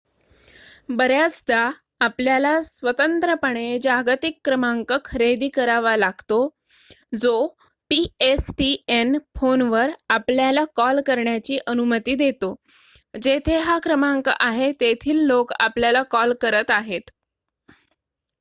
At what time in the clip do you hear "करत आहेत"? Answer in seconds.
16.41-17.11